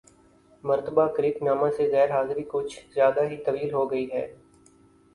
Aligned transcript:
مرتبہ 0.63 1.05
کرک 1.15 1.41
نامہ 1.43 1.67
سے 1.77 1.89
غیر 1.91 2.11
حاضری 2.11 2.43
کچھ 2.47 2.79
زیادہ 2.95 3.29
ہی 3.29 3.37
طویل 3.45 3.73
ہوگئی 3.73 4.11
ہے 4.13 4.27